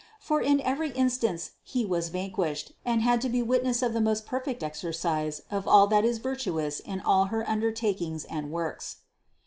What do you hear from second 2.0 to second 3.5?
vanquished and had to be